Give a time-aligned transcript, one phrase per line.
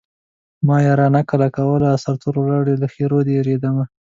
[0.67, 3.83] ما يارانه کله کوله سرتور ولاړ وې له ښېرو دې وېرېدمه